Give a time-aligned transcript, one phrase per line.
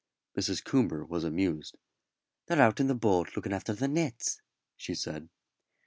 [0.35, 0.63] Mrs.
[0.63, 1.77] Coomber was amused.
[2.47, 4.41] "They're out in the boat looking after the nets,"
[4.75, 5.29] she said.